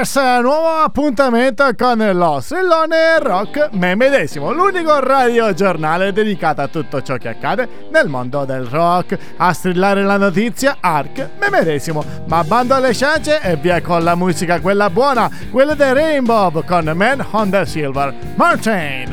Brothers, 0.00 0.40
nuovo 0.40 0.68
appuntamento 0.82 1.68
con 1.76 1.98
lo 1.98 2.40
strillone 2.40 3.18
rock 3.18 3.68
me 3.72 3.94
medesimo, 3.94 4.50
l'unico 4.50 4.98
radiogiornale 4.98 6.10
dedicato 6.10 6.62
a 6.62 6.68
tutto 6.68 7.02
ciò 7.02 7.16
che 7.16 7.28
accade 7.28 7.68
nel 7.90 8.08
mondo 8.08 8.46
del 8.46 8.64
rock. 8.64 9.18
A 9.36 9.52
strillare 9.52 10.02
la 10.02 10.16
notizia, 10.16 10.78
Ark 10.80 11.28
me 11.38 11.50
medesimo, 11.50 12.02
ma 12.28 12.42
bando 12.44 12.74
alle 12.74 12.94
ciance 12.94 13.40
e 13.42 13.56
via 13.56 13.82
con 13.82 14.02
la 14.02 14.14
musica 14.14 14.58
quella 14.60 14.88
buona, 14.88 15.28
quella 15.50 15.74
dei 15.74 15.92
Rainbow 15.92 16.64
con 16.64 16.90
Man 16.94 17.22
on 17.32 17.50
the 17.50 17.66
Silver 17.66 18.14
Mountain. 18.36 19.09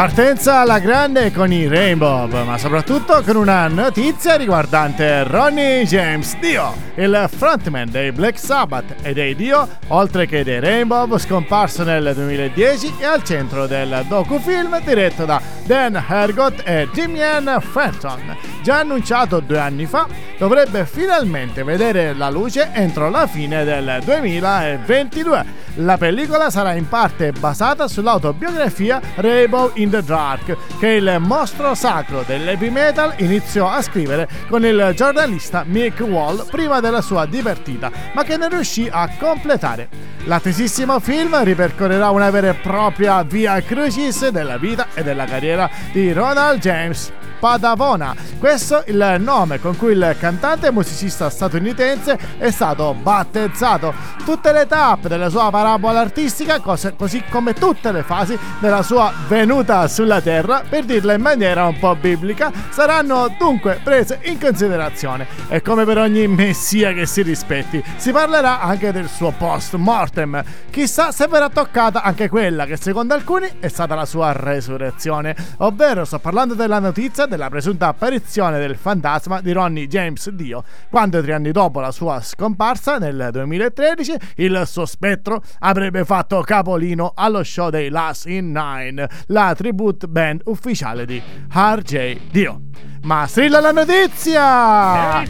Partenza 0.00 0.60
alla 0.60 0.78
grande 0.78 1.30
con 1.30 1.52
i 1.52 1.68
Rainbow, 1.68 2.26
ma 2.26 2.56
soprattutto 2.56 3.20
con 3.22 3.36
una 3.36 3.68
notizia 3.68 4.36
riguardante 4.36 5.24
Ronnie 5.24 5.84
James 5.84 6.38
Dio, 6.38 6.74
il 6.94 7.28
frontman 7.30 7.90
dei 7.90 8.10
Black 8.10 8.38
Sabbath 8.38 8.94
e 9.02 9.12
dei 9.12 9.36
Dio, 9.36 9.68
oltre 9.88 10.24
che 10.24 10.42
dei 10.42 10.58
Rainbow, 10.58 11.18
scomparso 11.18 11.84
nel 11.84 12.12
2010 12.14 12.94
e 12.98 13.04
al 13.04 13.22
centro 13.24 13.66
del 13.66 14.06
docufilm 14.08 14.82
diretto 14.82 15.26
da 15.26 15.38
Dan 15.66 16.02
Hergott 16.08 16.62
e 16.64 16.88
Jimian 16.94 17.58
Fenton. 17.60 18.38
Già 18.62 18.78
annunciato 18.78 19.40
due 19.40 19.58
anni 19.58 19.84
fa, 19.84 20.06
dovrebbe 20.38 20.86
finalmente 20.86 21.62
vedere 21.62 22.14
la 22.14 22.30
luce 22.30 22.70
entro 22.72 23.10
la 23.10 23.26
fine 23.26 23.64
del 23.64 24.00
2022. 24.02 25.68
La 25.74 25.96
pellicola 25.96 26.50
sarà 26.50 26.72
in 26.72 26.88
parte 26.88 27.32
basata 27.32 27.86
sull'autobiografia 27.86 29.00
Rainbow 29.16 29.70
in 29.74 29.89
the 29.90 30.02
Dark, 30.02 30.56
che 30.78 30.88
il 30.88 31.16
mostro 31.20 31.74
sacro 31.74 32.22
dell'heavy 32.26 32.70
metal 32.70 33.14
iniziò 33.18 33.68
a 33.68 33.82
scrivere 33.82 34.28
con 34.48 34.64
il 34.64 34.92
giornalista 34.94 35.64
Mick 35.66 36.00
Wall 36.00 36.48
prima 36.48 36.80
della 36.80 37.02
sua 37.02 37.26
divertita, 37.26 37.90
ma 38.14 38.22
che 38.22 38.36
non 38.36 38.48
riuscì 38.48 38.88
a 38.90 39.10
completare. 39.18 39.88
L'attesissimo 40.24 41.00
film 41.00 41.42
ripercorrerà 41.42 42.10
una 42.10 42.30
vera 42.30 42.50
e 42.50 42.54
propria 42.54 43.22
via 43.22 43.60
crucis 43.62 44.28
della 44.28 44.58
vita 44.58 44.88
e 44.94 45.02
della 45.02 45.24
carriera 45.24 45.68
di 45.92 46.12
Ronald 46.12 46.60
James 46.60 47.12
Padavona. 47.40 48.14
Questo 48.38 48.84
è 48.84 48.90
il 48.90 49.16
nome 49.18 49.58
con 49.58 49.76
cui 49.76 49.92
il 49.92 50.16
cantante 50.18 50.68
e 50.68 50.70
musicista 50.70 51.28
statunitense 51.28 52.18
è 52.38 52.50
stato 52.50 52.94
battezzato. 52.94 53.92
Tutte 54.24 54.52
le 54.52 54.66
tappe 54.66 55.08
della 55.08 55.28
sua 55.28 55.50
parabola 55.50 56.00
artistica, 56.00 56.60
così 56.60 57.24
come 57.28 57.54
tutte 57.54 57.90
le 57.90 58.02
fasi 58.02 58.38
della 58.60 58.82
sua 58.82 59.12
venuta 59.26 59.88
sulla 59.88 60.20
terra, 60.20 60.62
per 60.68 60.84
dirla 60.84 61.14
in 61.14 61.22
maniera 61.22 61.66
un 61.66 61.78
po' 61.78 61.96
biblica, 61.96 62.52
saranno 62.68 63.34
dunque 63.38 63.80
prese 63.82 64.20
in 64.24 64.38
considerazione. 64.38 65.26
E 65.48 65.62
come 65.62 65.84
per 65.84 65.98
ogni 65.98 66.28
messia 66.28 66.92
che 66.92 67.06
si 67.06 67.22
rispetti, 67.22 67.82
si 67.96 68.12
parlerà 68.12 68.60
anche 68.60 68.92
del 68.92 69.08
suo 69.08 69.32
post 69.36 69.74
mortem. 69.76 70.42
Chissà 70.70 71.10
se 71.10 71.26
verrà 71.26 71.48
toccata 71.48 72.02
anche 72.02 72.28
quella 72.28 72.66
che 72.66 72.76
secondo 72.76 73.14
alcuni 73.14 73.48
è 73.58 73.68
stata 73.68 73.94
la 73.94 74.04
sua 74.04 74.32
resurrezione, 74.32 75.34
ovvero 75.58 76.04
sto 76.04 76.18
parlando 76.18 76.54
della 76.54 76.78
notizia 76.78 77.26
della 77.30 77.48
presunta 77.48 77.86
apparizione 77.86 78.58
del 78.58 78.76
fantasma 78.76 79.40
di 79.40 79.52
Ronnie 79.52 79.86
James 79.86 80.28
Dio, 80.30 80.64
quando 80.90 81.22
tre 81.22 81.32
anni 81.32 81.52
dopo 81.52 81.80
la 81.80 81.92
sua 81.92 82.20
scomparsa 82.20 82.98
nel 82.98 83.28
2013 83.32 84.14
il 84.36 84.62
suo 84.66 84.84
spettro 84.84 85.40
avrebbe 85.60 86.04
fatto 86.04 86.40
capolino 86.42 87.12
allo 87.14 87.42
show 87.44 87.70
dei 87.70 87.88
Last 87.88 88.26
in 88.26 88.50
Nine, 88.50 89.08
la 89.26 89.54
tribute 89.56 90.08
band 90.08 90.42
ufficiale 90.46 91.06
di 91.06 91.22
RJ 91.50 92.18
Dio. 92.30 92.62
Ma 93.02 93.26
strilla 93.26 93.60
la 93.60 93.72
notizia! 93.72 95.22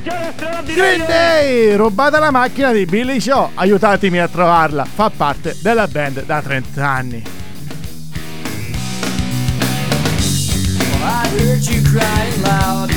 Green 0.64 1.05
Day! 1.06 1.76
Rubata 1.76 2.19
la 2.19 2.31
macchina 2.31 2.73
di 2.73 2.85
Billy 2.87 3.20
Show, 3.20 3.50
aiutatemi 3.55 4.19
a 4.19 4.26
trovarla, 4.26 4.85
fa 4.85 5.11
parte 5.14 5.55
della 5.62 5.87
band 5.87 6.25
da 6.25 6.41
30 6.41 6.88
anni. 6.88 7.40
heard 11.31 11.65
you 11.67 11.82
crying 11.82 12.43
loud. 12.43 12.91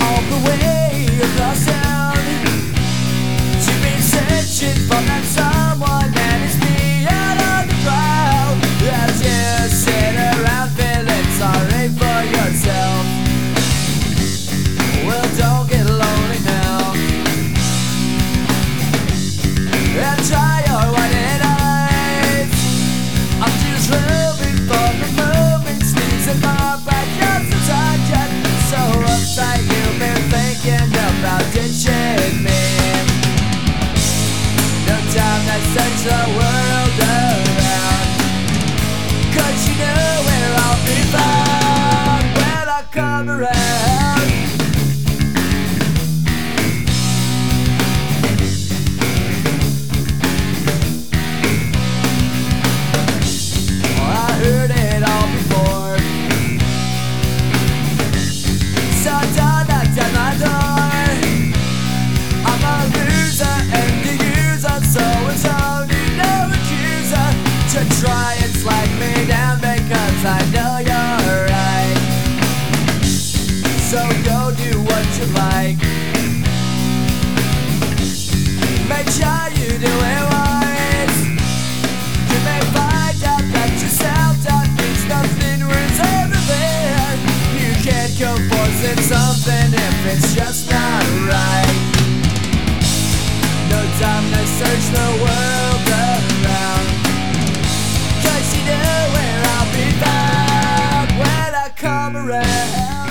All 0.00 0.22
the 0.30 0.38
way 0.46 1.06
across 1.26 1.66
town. 1.66 2.16
You've 3.64 3.82
been 3.82 4.02
searching 4.02 4.78
for 4.86 5.00
that 5.08 5.24
song. 5.24 5.55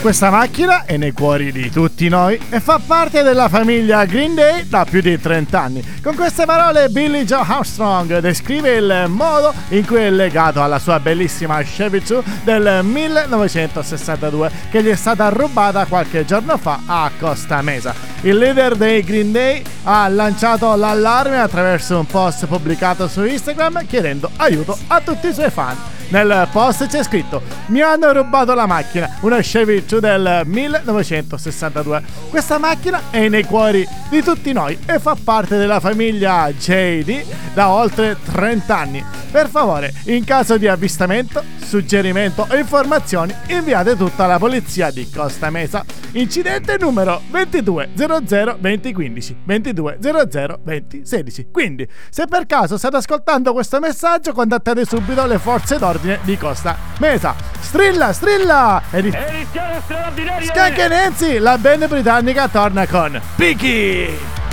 Questa 0.06 0.30
macchina 0.30 0.86
è 0.86 0.98
nei 0.98 1.14
cuori 1.14 1.52
di 1.52 1.72
tutti 1.72 2.08
noi 2.10 2.40
e 2.52 2.60
fa 2.60 2.80
parte 2.86 3.24
della 3.24 3.50
famiglia 3.50 4.06
Green 4.06 4.36
Day 4.36 4.68
da 4.68 4.86
più 4.88 5.02
di 5.02 5.20
30 5.20 5.60
anni. 5.60 5.84
Con 6.04 6.14
queste 6.14 6.46
parole 6.46 6.90
Billy 6.90 7.24
Joe 7.24 7.44
Armstrong 7.44 8.20
descrive 8.20 8.76
il 8.76 9.06
modo 9.08 9.52
in 9.70 9.84
cui 9.84 9.98
è 9.98 10.12
legato 10.12 10.62
alla 10.62 10.78
sua 10.78 11.00
bellissima 11.00 11.60
Chevy 11.64 12.04
2 12.04 12.22
del 12.44 12.84
1962 12.84 14.52
che 14.70 14.84
gli 14.84 14.90
è 14.90 14.96
stata 14.96 15.30
rubata 15.30 15.86
qualche 15.86 16.24
giorno 16.24 16.58
fa 16.58 16.82
a 16.86 17.10
Costa 17.18 17.64
Mesa. 17.64 17.96
Il 18.22 18.38
leader 18.38 18.76
dei 18.76 19.02
Green 19.02 19.32
Day 19.32 19.64
ha 19.86 20.08
lanciato 20.08 20.76
l'allarme 20.76 21.40
attraverso 21.40 21.98
un 21.98 22.06
post 22.06 22.46
pubblicato 22.46 23.08
su 23.08 23.24
Instagram 23.24 23.88
chiedendo 23.88 24.30
aiuto 24.36 24.78
a 24.86 25.02
tutti 25.02 25.30
i 25.30 25.34
suoi 25.34 25.50
fan. 25.50 25.95
Nel 26.10 26.48
post 26.52 26.88
c'è 26.88 27.04
scritto: 27.04 27.42
Mi 27.68 27.82
hanno 27.82 28.12
rubato 28.12 28.54
la 28.54 28.66
macchina, 28.66 29.18
una 29.22 29.40
Chevy 29.40 29.86
2 29.86 30.00
del 30.00 30.42
1962. 30.46 32.04
Questa 32.30 32.58
macchina 32.58 33.02
è 33.10 33.28
nei 33.28 33.44
cuori 33.44 33.88
di 34.10 34.22
tutti 34.22 34.52
noi 34.54 34.78
e 34.86 35.00
fa 35.00 35.16
parte 35.22 35.58
della 35.58 35.80
famiglia 35.80 36.50
JD 36.52 37.24
da 37.54 37.70
oltre 37.70 38.18
30 38.24 38.78
anni. 38.78 39.04
Per 39.32 39.50
favore, 39.50 39.94
in 40.06 40.24
caso 40.24 40.58
di 40.58 40.68
avvistamento, 40.68 41.44
suggerimento 41.66 42.46
o 42.50 42.56
informazioni, 42.56 43.36
inviate 43.48 43.98
tutta 43.98 44.26
alla 44.26 44.38
polizia 44.38 44.92
di 44.92 45.10
Costa 45.10 45.50
Mesa. 45.50 45.84
Incidente 46.12 46.78
numero 46.80 47.22
2200 47.30 48.58
2015 48.60 49.38
2200 49.44 50.60
2016. 50.64 51.48
Quindi, 51.52 51.88
se 52.10 52.26
per 52.28 52.46
caso 52.46 52.78
state 52.78 52.98
ascoltando 52.98 53.52
questo 53.52 53.80
messaggio, 53.80 54.32
contattate 54.32 54.86
subito 54.86 55.26
le 55.26 55.40
forze 55.40 55.78
d'ordine 55.78 56.20
di 56.24 56.38
Costa 56.38 56.78
Mesa. 57.00 57.36
Strilla, 57.60 58.14
strilla! 58.14 58.84
Edizione 58.92 59.82
straordinaria! 59.84 60.48
Skank 60.48 60.78
Nancy, 60.88 61.38
la 61.40 61.58
band 61.58 61.88
britannica 61.88 62.48
torna 62.48 62.88
con 62.88 63.20
Piki! 63.36 64.45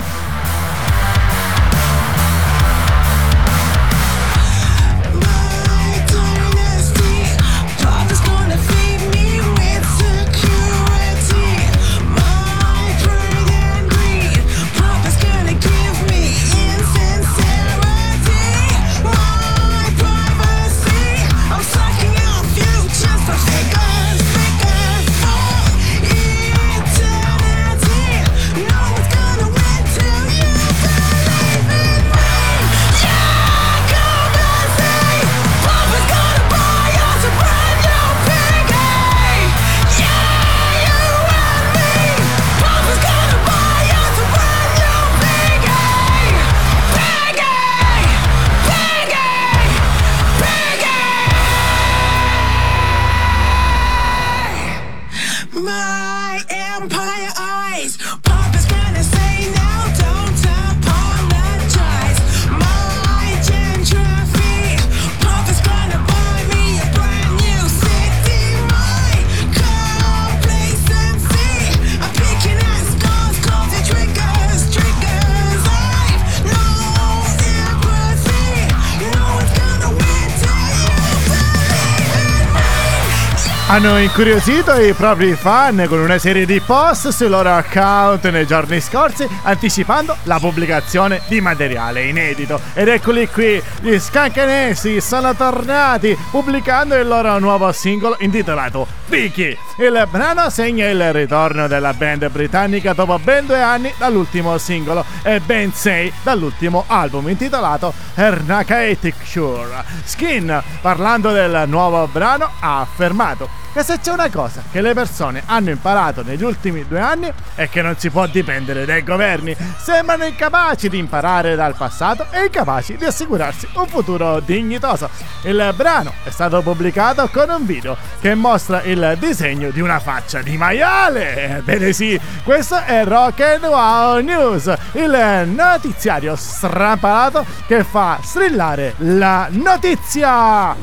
Hanno 83.85 83.99
incuriosito 83.99 84.79
i 84.79 84.93
propri 84.93 85.33
fan 85.33 85.85
con 85.89 85.99
una 85.99 86.17
serie 86.17 86.45
di 86.45 86.61
post 86.61 87.09
sui 87.09 87.27
loro 87.27 87.53
account 87.53 88.29
nei 88.29 88.47
giorni 88.47 88.79
scorsi, 88.79 89.27
anticipando 89.41 90.15
la 90.23 90.39
pubblicazione 90.39 91.21
di 91.27 91.41
materiale 91.41 92.05
inedito. 92.05 92.61
Ed 92.73 92.87
eccoli 92.87 93.27
qui, 93.27 93.61
gli 93.81 93.99
scancanesi 93.99 95.01
sono 95.01 95.35
tornati 95.35 96.17
pubblicando 96.31 96.95
il 96.95 97.05
loro 97.05 97.37
nuovo 97.39 97.73
singolo 97.73 98.15
intitolato 98.19 98.87
Vicky. 99.07 99.57
Il 99.79 100.07
brano 100.09 100.49
segna 100.49 100.87
il 100.87 101.11
ritorno 101.11 101.67
della 101.67 101.93
band 101.93 102.29
britannica 102.29 102.93
dopo 102.93 103.19
ben 103.19 103.45
due 103.45 103.61
anni 103.61 103.93
dall'ultimo 103.97 104.57
singolo 104.57 105.03
e 105.23 105.41
ben 105.41 105.73
sei 105.73 106.11
dall'ultimo 106.23 106.85
album 106.87 107.27
intitolato 107.27 107.93
Ernakaetic 108.15 109.15
Sure. 109.25 109.83
Skin, 110.05 110.63
parlando 110.79 111.31
del 111.31 111.63
nuovo 111.67 112.07
brano, 112.07 112.49
ha 112.59 112.79
affermato 112.79 113.61
che 113.73 113.83
se 113.83 113.99
c'è 113.99 114.11
una 114.11 114.29
cosa 114.29 114.61
che 114.71 114.81
le 114.81 114.93
persone 114.93 115.41
hanno 115.47 115.71
imparato 115.71 116.21
negli 116.21 116.43
ultimi 116.43 116.85
due 116.87 116.99
anni 116.99 117.31
è 117.55 117.67
che 117.69 117.81
non 117.81 117.97
si 117.97 118.11
può 118.11 118.27
dipendere 118.27 118.85
dai 118.85 119.03
governi. 119.03 119.55
Sembrano 119.77 120.25
incapaci 120.25 120.89
di 120.89 120.99
imparare 120.99 121.55
dal 121.55 121.75
passato 121.75 122.27
e 122.29 122.43
incapaci 122.43 122.97
di 122.97 123.05
assicurarsi 123.05 123.67
un 123.73 123.87
futuro 123.87 124.39
dignitoso. 124.39 125.09
Il 125.41 125.73
brano 125.75 126.13
è 126.23 126.29
stato 126.29 126.61
pubblicato 126.61 127.27
con 127.29 127.49
un 127.49 127.65
video 127.65 127.97
che 128.21 128.35
mostra 128.35 128.83
il 128.83 129.17
disegno 129.19 129.71
di 129.71 129.81
una 129.81 129.99
faccia 129.99 130.41
di 130.41 130.55
maiale. 130.55 131.57
Ebbene 131.57 131.93
sì, 131.93 132.19
questo 132.43 132.79
è 132.83 133.03
Rock 133.03 133.39
and 133.41 133.63
Wow 133.63 134.19
News, 134.19 134.71
il 134.93 135.47
notiziario 135.47 136.35
strampalato 136.35 137.43
che 137.65 137.83
fa 137.83 138.19
strillare 138.21 138.93
la 138.97 139.47
notizia. 139.49 140.75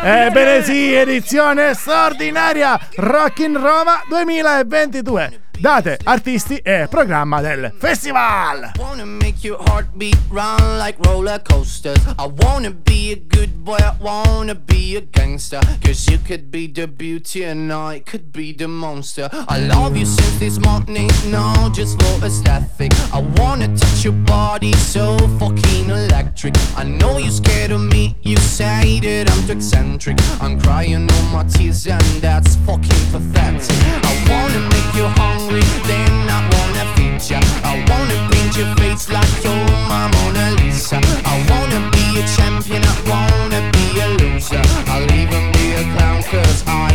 Ebbene 0.00 0.62
sì, 0.62 0.94
edizione 0.94 1.74
straordinaria 1.88 2.78
Rock 2.96 3.38
in 3.38 3.54
Roma 3.54 4.02
2022. 4.10 5.46
date, 5.58 5.98
artisti 6.04 6.56
e 6.56 6.86
programma 6.88 7.40
del 7.40 7.72
festival. 7.78 8.72
Wanna 8.78 9.04
make 9.04 9.38
your 9.40 9.58
heartbeat 9.66 10.16
run 10.30 10.78
like 10.78 10.98
roller 11.02 11.42
coasters. 11.42 11.98
I 12.18 12.30
wanna 12.42 12.70
be 12.70 13.12
a 13.12 13.16
good 13.16 13.64
boy, 13.64 13.76
I 13.76 13.94
wanna 13.98 14.54
be 14.54 14.96
a 14.96 15.00
gangster. 15.00 15.60
Cause 15.82 16.08
you 16.10 16.18
could 16.18 16.50
be 16.50 16.70
the 16.70 16.86
beauty 16.86 17.44
and 17.44 17.72
I 17.72 18.00
could 18.00 18.30
be 18.30 18.54
the 18.54 18.68
monster. 18.68 19.28
I 19.48 19.58
love 19.58 19.96
you 19.96 20.06
since 20.06 20.38
this 20.38 20.58
morning, 20.60 21.10
no, 21.30 21.70
just 21.72 22.00
for 22.00 22.24
aesthetic. 22.24 22.92
I 23.12 23.20
wanna 23.36 23.68
your 24.08 24.24
body 24.24 24.72
so 24.72 25.18
fucking 25.38 25.90
electric. 25.90 26.54
I 26.78 26.84
know 26.84 27.18
you're 27.18 27.30
scared 27.30 27.72
of 27.72 27.82
me, 27.82 28.16
you 28.22 28.36
say 28.38 29.00
that 29.00 29.30
I'm 29.30 29.46
too 29.46 29.52
eccentric. 29.52 30.16
I'm 30.40 30.58
crying 30.58 31.06
all 31.12 31.24
my 31.24 31.44
tears 31.44 31.86
and 31.86 32.00
that's 32.24 32.56
fucking 32.64 33.04
pathetic. 33.12 33.76
I 34.10 34.12
wanna 34.30 34.62
make 34.72 34.90
you 34.98 35.06
hungry 35.20 35.66
then 35.90 36.14
I 36.36 36.40
wanna 36.54 36.84
feed 36.94 37.20
ya. 37.30 37.40
I 37.72 37.74
wanna 37.90 38.18
paint 38.32 38.56
your 38.56 38.70
face 38.76 39.10
like 39.10 39.34
you're 39.44 39.68
my 39.92 40.08
Mona 40.14 40.56
Lisa. 40.58 41.00
I 41.32 41.36
wanna 41.50 41.80
be 41.92 42.04
a 42.20 42.24
champion, 42.36 42.82
I 42.92 42.96
wanna 43.12 43.60
be 43.76 43.86
a 44.00 44.08
loser. 44.20 44.64
I'll 44.88 45.10
even 45.20 45.52
be 45.52 45.66
a 45.80 45.84
clown, 45.92 46.22
cause 46.22 46.64
I 46.66 46.87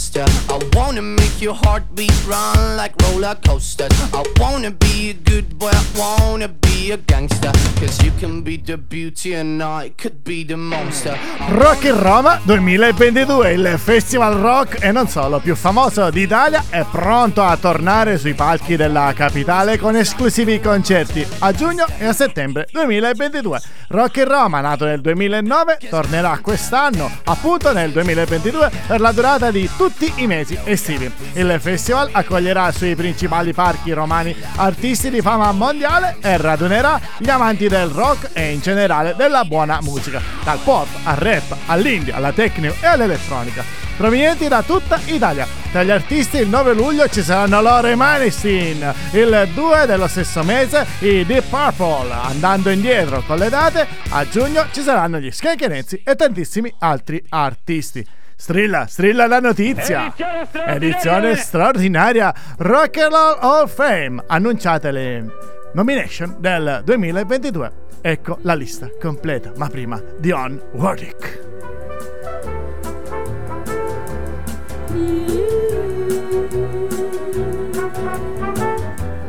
monster. 0.00 0.24
I 0.48 0.58
wanna 0.74 1.02
make 1.02 1.29
your 1.40 1.54
heartbeat 1.54 2.12
run 2.26 2.76
like 2.76 2.94
roller 3.02 3.34
coasters. 3.46 3.90
I 4.12 4.22
wanna 4.38 4.70
be 4.70 5.10
a 5.10 5.14
good 5.14 5.56
boy, 5.58 5.70
I 5.70 5.84
wanna 5.96 6.48
be 6.48 6.92
a 6.92 6.98
gangster. 6.98 7.50
Cause 7.78 8.02
you 8.04 8.12
can 8.18 8.42
be 8.42 8.58
the 8.58 8.76
beauty 8.76 9.34
and 9.34 9.62
I 9.62 9.92
could 9.96 10.22
be 10.22 10.44
the 10.44 10.56
monster. 10.56 11.16
Rock 11.50 11.84
in 11.84 12.00
Roma 12.00 12.40
2022, 12.44 13.52
il 13.52 13.74
festival 13.78 14.34
rock 14.34 14.82
e 14.84 14.92
non 14.92 15.08
solo 15.08 15.38
più 15.38 15.54
famoso 15.54 16.10
d'Italia, 16.10 16.64
è 16.68 16.84
pronto 16.90 17.42
a 17.42 17.56
tornare 17.56 18.18
sui 18.18 18.34
palchi 18.34 18.76
della 18.76 19.12
capitale 19.14 19.78
con 19.78 19.96
esclusivi 19.96 20.60
concerti 20.60 21.26
a 21.38 21.52
giugno 21.52 21.86
e 21.98 22.06
a 22.06 22.12
settembre 22.12 22.66
2022. 22.70 23.60
Rock 23.88 24.16
in 24.18 24.28
Roma, 24.28 24.60
nato 24.60 24.84
nel 24.84 25.00
2009, 25.00 25.78
tornerà 25.88 26.38
quest'anno 26.40 27.10
appunto 27.24 27.72
nel 27.72 27.90
2022 27.90 28.70
per 28.86 29.00
la 29.00 29.12
durata 29.12 29.50
di 29.50 29.68
tutti 29.76 30.12
i 30.16 30.26
mesi 30.26 30.58
estivi. 30.64 31.10
Il 31.34 31.58
festival 31.60 32.08
accoglierà 32.10 32.72
sui 32.72 32.96
principali 32.96 33.52
parchi 33.52 33.92
romani 33.92 34.34
artisti 34.56 35.10
di 35.10 35.20
fama 35.20 35.52
mondiale 35.52 36.16
e 36.20 36.36
radunerà 36.36 37.00
gli 37.18 37.30
amanti 37.30 37.68
del 37.68 37.88
rock 37.88 38.30
e 38.32 38.50
in 38.50 38.60
generale 38.60 39.14
della 39.16 39.44
buona 39.44 39.78
musica, 39.80 40.20
dal 40.42 40.58
pop 40.64 40.88
al 41.04 41.16
rap, 41.16 41.56
all'indie, 41.66 42.12
alla 42.12 42.32
techno 42.32 42.74
e 42.80 42.86
all'elettronica, 42.86 43.62
provenienti 43.96 44.48
da 44.48 44.62
tutta 44.62 44.98
Italia. 45.04 45.46
Tra 45.70 45.84
gli 45.84 45.90
artisti 45.90 46.38
il 46.38 46.48
9 46.48 46.74
luglio 46.74 47.08
ci 47.08 47.22
saranno 47.22 47.62
loro 47.62 47.86
i 47.86 47.94
Manistin, 47.94 48.92
il 49.12 49.48
2 49.54 49.86
dello 49.86 50.08
stesso 50.08 50.42
mese 50.42 50.84
i 50.98 51.24
Deep 51.24 51.44
Purple, 51.44 52.12
andando 52.12 52.70
indietro 52.70 53.22
con 53.24 53.38
le 53.38 53.48
date, 53.48 53.86
a 54.08 54.28
giugno 54.28 54.66
ci 54.72 54.82
saranno 54.82 55.20
gli 55.20 55.30
Skankenenzi 55.30 56.02
e 56.04 56.16
tantissimi 56.16 56.74
altri 56.80 57.24
artisti. 57.28 58.04
Strilla, 58.40 58.86
strilla 58.86 59.26
la 59.26 59.38
notizia! 59.38 60.14
Edizione 60.16 60.46
straordinaria, 60.46 60.74
Edizione 60.74 61.36
straordinaria 61.36 62.34
Rock 62.56 62.96
and 62.96 63.12
Roll 63.12 63.38
Hall 63.38 63.62
of 63.64 63.74
Fame. 63.74 64.22
Annunciate 64.28 64.90
le 64.90 65.30
nomination 65.74 66.36
del 66.38 66.80
2022. 66.82 67.72
Ecco 68.00 68.38
la 68.40 68.54
lista 68.54 68.88
completa, 68.98 69.52
ma 69.56 69.68
prima 69.68 70.02
Dion 70.18 70.58
Warwick. 70.72 71.48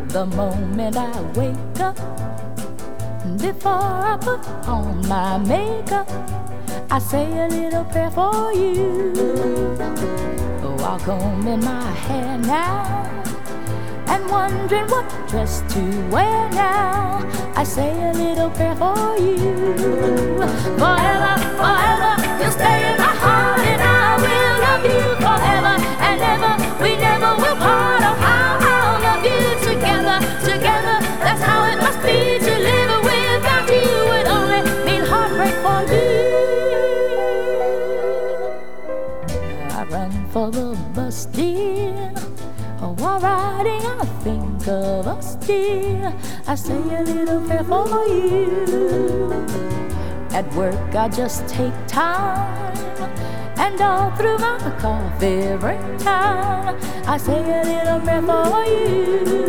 The 0.07 0.25
moment 0.35 0.95
I 0.95 1.19
wake 1.35 1.81
up, 1.81 1.99
before 3.37 3.73
I 3.73 4.17
put 4.21 4.39
on 4.67 5.05
my 5.09 5.37
makeup 5.37 6.40
I 6.93 6.99
say 6.99 7.25
a 7.39 7.47
little 7.47 7.85
prayer 7.85 8.11
for 8.11 8.51
you. 8.51 9.13
While 10.75 10.99
combing 10.99 11.63
my 11.63 11.89
hair 11.89 12.37
now 12.37 13.23
and 14.07 14.29
wondering 14.29 14.87
what 14.87 15.07
dress 15.29 15.63
to 15.73 15.79
wear 16.09 16.49
now. 16.49 17.25
I 17.55 17.63
say 17.63 17.91
a 18.09 18.11
little 18.11 18.49
prayer 18.49 18.75
for 18.75 19.17
you. 19.17 19.37
Forever, 20.77 20.90
dear. 45.51 46.13
I 46.47 46.55
say 46.55 46.81
a 46.99 47.03
little 47.03 47.41
prayer 47.47 47.63
for 47.63 48.07
you. 48.07 49.31
At 50.31 50.45
work, 50.53 50.95
I 50.95 51.07
just 51.09 51.47
take 51.47 51.77
time. 51.87 52.77
And 53.57 53.79
all 53.81 54.11
through 54.17 54.39
my 54.39 54.57
coffee 54.79 55.57
break 55.57 55.83
time, 55.99 56.75
I 57.05 57.17
say 57.17 57.41
a 57.59 57.63
little 57.71 57.99
prayer 58.05 58.23
for 58.29 58.65
you. 58.65 59.40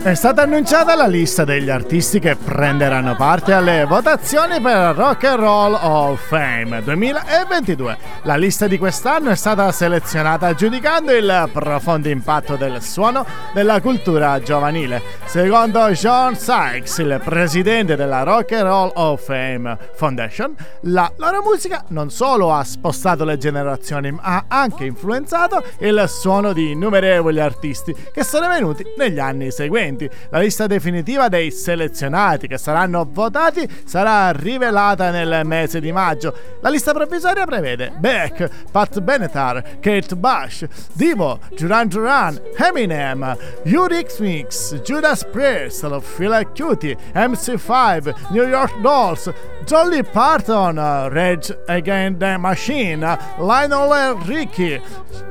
È 0.00 0.14
stata 0.14 0.42
annunciata 0.42 0.94
la 0.94 1.08
lista 1.08 1.44
degli 1.44 1.68
artisti 1.68 2.20
che 2.20 2.36
prenderanno 2.36 3.16
parte 3.16 3.52
alle 3.52 3.84
votazioni 3.84 4.60
per 4.60 4.94
Rock 4.94 5.24
and 5.24 5.40
Roll 5.40 5.74
of 5.74 6.24
Fame 6.28 6.82
2022. 6.82 7.98
La 8.22 8.36
lista 8.36 8.68
di 8.68 8.78
quest'anno 8.78 9.30
è 9.30 9.34
stata 9.34 9.70
selezionata 9.72 10.54
giudicando 10.54 11.12
il 11.12 11.50
profondo 11.52 12.08
impatto 12.08 12.54
del 12.54 12.80
suono 12.80 13.26
della 13.52 13.80
cultura 13.80 14.40
giovanile. 14.40 15.02
Secondo 15.24 15.90
John 15.90 16.36
Sykes, 16.36 16.98
il 16.98 17.20
presidente 17.22 17.96
della 17.96 18.22
Rock 18.22 18.52
and 18.52 18.62
Roll 18.62 18.92
of 18.94 19.22
Fame 19.22 19.76
Foundation, 19.94 20.54
la 20.82 21.10
loro 21.16 21.42
musica 21.42 21.84
non 21.88 22.10
solo 22.10 22.54
ha 22.54 22.62
spostato 22.62 23.24
le 23.24 23.36
generazioni, 23.36 24.12
ma 24.12 24.22
ha 24.22 24.44
anche 24.46 24.84
influenzato 24.84 25.62
il 25.80 26.04
suono 26.06 26.52
di 26.52 26.70
innumerevoli 26.70 27.40
artisti 27.40 27.94
che 28.12 28.22
sono 28.22 28.48
venuti 28.48 28.84
negli 28.96 29.18
anni 29.18 29.50
seguenti 29.50 29.97
commenti. 29.98 30.10
La 30.30 30.38
lista 30.38 30.66
definitiva 30.66 31.28
dei 31.28 31.50
selezionati 31.50 32.46
che 32.46 32.58
saranno 32.58 33.06
votati 33.10 33.68
sarà 33.84 34.30
rivelata 34.30 35.10
nel 35.10 35.44
mese 35.44 35.80
di 35.80 35.90
maggio. 35.90 36.34
La 36.60 36.68
lista 36.68 36.92
provvisoria 36.92 37.44
prevede 37.44 37.92
Beck, 37.98 38.48
Pat 38.70 39.00
Benatar, 39.00 39.80
Kate 39.80 40.14
Bush, 40.16 40.64
Divo, 40.92 41.40
Duran 41.56 41.88
Duran, 41.88 42.40
Eminem, 42.56 43.36
Urix 43.64 44.20
Mix, 44.20 44.80
Judas 44.82 45.24
Priest, 45.24 45.86
Phila 46.16 46.44
Cutie, 46.44 46.96
MC5, 47.14 48.30
New 48.30 48.46
York 48.46 48.80
Dolls, 48.80 49.32
Jolly 49.64 50.02
Parton, 50.02 50.76
Rage 51.10 51.52
Against 51.68 52.20
the 52.20 52.38
Machine, 52.38 53.00
Lionel 53.38 54.16
Ricky, 54.26 54.80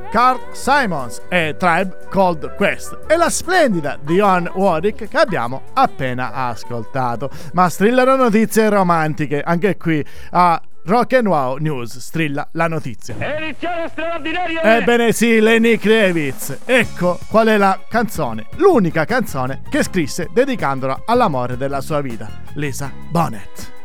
Carl 0.10 0.40
Simons 0.52 1.22
e 1.28 1.56
Tribe 1.58 1.98
Cold 2.10 2.56
Quest 2.56 2.98
e 3.08 3.18
la 3.18 3.30
splendida 3.30 3.98
Dion 4.02 4.50
Warwick 4.54 5.08
che 5.08 5.18
abbiamo 5.18 5.64
appena 5.74 6.34
ascoltato. 6.34 7.30
Ma 7.54 7.70
strillano 7.70 8.16
notizie 8.16 8.70
romantiche 8.70 9.42
anche 9.42 9.78
qui 9.78 10.04
a 10.32 10.62
Rock 10.86 11.14
and 11.14 11.28
Wow 11.28 11.58
News 11.58 11.98
strilla 11.98 12.48
la 12.54 12.68
notizia. 12.68 13.16
Edizione 13.20 13.90
straordinaria! 13.90 14.78
Ebbene 14.78 15.12
sì, 15.12 15.42
Lenny 15.42 15.78
Kravitz. 15.78 16.60
Ecco 16.64 17.20
qual 17.30 17.48
è 17.48 17.58
la 17.58 17.78
canzone, 17.90 18.48
l'unica 18.56 19.04
canzone 19.04 19.64
che 19.70 19.84
scrisse 19.84 20.30
dedicandola 20.32 21.04
all'amore 21.06 21.58
della 21.58 21.82
sua 21.82 22.00
vita, 22.00 22.30
Lisa 22.54 22.90
Bonnet. 23.10 23.77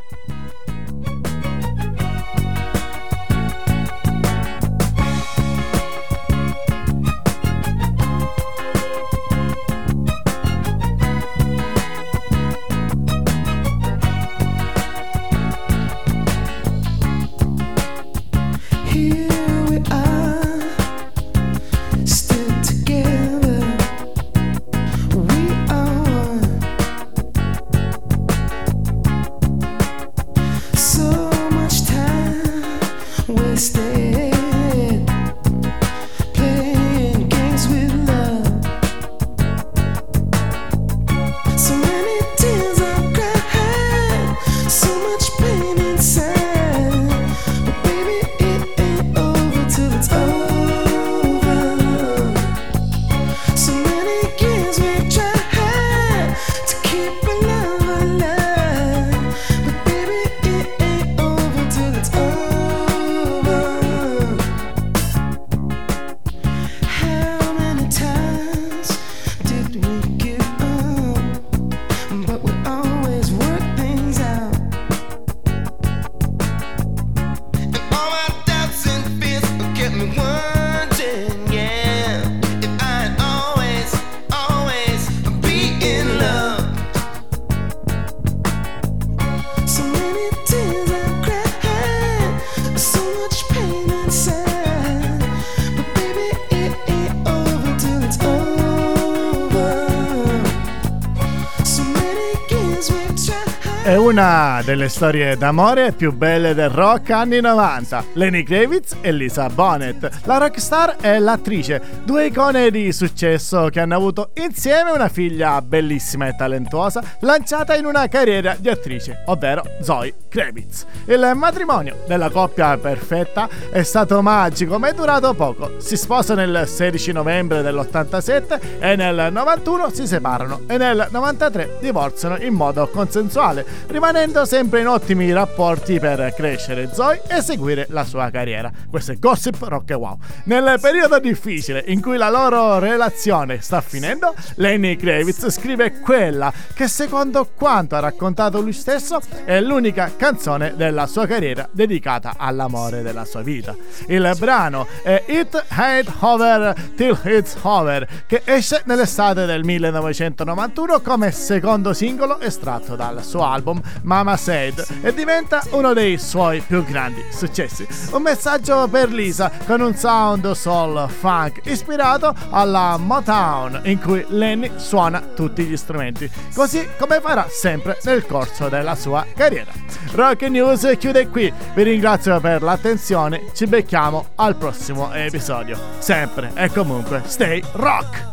Delle 104.64 104.88
storie 104.88 105.36
d'amore 105.36 105.92
più 105.92 106.12
belle 106.12 106.54
del 106.54 106.70
rock 106.70 107.10
anni 107.10 107.40
90, 107.40 108.04
Lenny 108.14 108.42
Kravitz 108.44 108.96
e 109.00 109.10
Lisa 109.10 109.48
Bonnet. 109.48 110.20
La 110.24 110.38
rockstar 110.38 110.96
e 111.00 111.18
l'attrice, 111.18 111.82
due 112.04 112.26
icone 112.26 112.70
di 112.70 112.92
successo 112.92 113.68
che 113.70 113.80
hanno 113.80 113.96
avuto 113.96 114.30
insieme 114.34 114.90
una 114.90 115.08
figlia 115.08 115.60
bellissima 115.62 116.28
e 116.28 116.36
talentuosa, 116.36 117.02
lanciata 117.20 117.74
in 117.74 117.86
una 117.86 118.06
carriera 118.06 118.54
di 118.58 118.68
attrice, 118.68 119.22
ovvero 119.26 119.62
Zoe 119.80 120.14
Kravitz. 120.28 120.86
Il 121.06 121.32
matrimonio 121.34 121.96
della 122.06 122.30
coppia 122.30 122.76
perfetta 122.78 123.48
è 123.70 123.82
stato 123.82 124.22
magico 124.22 124.78
ma 124.78 124.88
è 124.88 124.92
durato 124.92 125.34
poco. 125.34 125.72
Si 125.78 125.96
sposano 125.96 126.44
nel 126.44 126.68
16 126.68 127.12
novembre 127.12 127.62
dell'87 127.62 128.78
e 128.78 128.96
nel 128.96 129.32
91 129.32 129.90
si 129.90 130.06
separano 130.06 130.60
e 130.68 130.76
nel 130.76 131.08
93 131.10 131.78
divorziano 131.80 132.36
in 132.36 132.54
modo 132.54 132.88
consensuale 132.88 133.64
rimanendo 133.88 134.44
sempre 134.52 134.80
in 134.80 134.86
ottimi 134.86 135.32
rapporti 135.32 135.98
per 135.98 136.34
crescere 136.36 136.90
Zoe 136.92 137.22
e 137.26 137.40
seguire 137.40 137.86
la 137.88 138.04
sua 138.04 138.28
carriera. 138.28 138.70
Questo 138.90 139.12
è 139.12 139.18
Gossip 139.18 139.56
Rock 139.62 139.92
e 139.92 139.94
Wow. 139.94 140.18
Nel 140.44 140.78
periodo 140.78 141.18
difficile 141.18 141.82
in 141.86 142.02
cui 142.02 142.18
la 142.18 142.28
loro 142.28 142.78
relazione 142.78 143.62
sta 143.62 143.80
finendo, 143.80 144.34
Lenny 144.56 144.96
Kravitz 144.96 145.48
scrive 145.48 146.00
quella 146.00 146.52
che 146.74 146.86
secondo 146.86 147.48
quanto 147.54 147.96
ha 147.96 148.00
raccontato 148.00 148.60
lui 148.60 148.74
stesso 148.74 149.20
è 149.46 149.58
l'unica 149.58 150.12
canzone 150.14 150.74
della 150.76 151.06
sua 151.06 151.26
carriera 151.26 151.66
dedicata 151.72 152.34
all'amore 152.36 153.00
della 153.00 153.24
sua 153.24 153.40
vita. 153.40 153.74
Il 154.08 154.34
brano 154.38 154.86
è 155.02 155.24
It 155.28 155.64
Ain't 155.68 156.12
Over 156.18 156.74
Till 156.94 157.18
It's 157.24 157.56
Over 157.62 158.06
che 158.26 158.42
esce 158.44 158.82
nell'estate 158.84 159.46
del 159.46 159.64
1991 159.64 161.00
come 161.00 161.30
secondo 161.30 161.94
singolo 161.94 162.38
estratto 162.38 162.96
dal 162.96 163.24
suo 163.24 163.46
album 163.46 163.80
Mama 164.02 164.36
Said 164.42 164.84
e 165.02 165.14
diventa 165.14 165.62
uno 165.70 165.92
dei 165.92 166.18
suoi 166.18 166.60
più 166.66 166.84
grandi 166.84 167.24
successi. 167.30 167.86
Un 168.10 168.22
messaggio 168.22 168.88
per 168.88 169.08
Lisa 169.08 169.52
con 169.66 169.80
un 169.80 169.94
sound 169.94 170.50
soul 170.50 171.08
funk 171.08 171.60
ispirato 171.66 172.34
alla 172.50 172.96
Motown 172.96 173.82
in 173.84 174.00
cui 174.00 174.24
Lenny 174.30 174.72
suona 174.78 175.20
tutti 175.20 175.62
gli 175.62 175.76
strumenti, 175.76 176.28
così 176.52 176.88
come 176.98 177.20
farà 177.20 177.46
sempre 177.48 177.98
nel 178.02 178.26
corso 178.26 178.68
della 178.68 178.96
sua 178.96 179.24
carriera. 179.32 179.70
Rock 180.14 180.42
News 180.42 180.92
chiude 180.98 181.28
qui, 181.28 181.52
vi 181.74 181.82
ringrazio 181.84 182.40
per 182.40 182.62
l'attenzione, 182.62 183.44
ci 183.54 183.66
becchiamo 183.66 184.30
al 184.34 184.56
prossimo 184.56 185.12
episodio. 185.12 185.78
Sempre 185.98 186.50
e 186.54 186.68
comunque 186.70 187.22
stay 187.26 187.62
rock! 187.74 188.30